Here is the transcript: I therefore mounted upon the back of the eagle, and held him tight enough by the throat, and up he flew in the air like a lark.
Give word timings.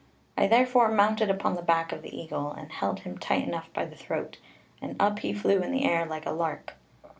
I 0.35 0.47
therefore 0.47 0.89
mounted 0.89 1.29
upon 1.29 1.53
the 1.53 1.61
back 1.61 1.91
of 1.91 2.01
the 2.01 2.17
eagle, 2.19 2.51
and 2.53 2.71
held 2.71 3.01
him 3.01 3.19
tight 3.19 3.47
enough 3.47 3.71
by 3.71 3.85
the 3.85 3.95
throat, 3.95 4.37
and 4.81 4.95
up 4.99 5.19
he 5.19 5.31
flew 5.31 5.61
in 5.61 5.69
the 5.71 5.85
air 5.85 6.07
like 6.07 6.25
a 6.25 6.31
lark. 6.31 6.73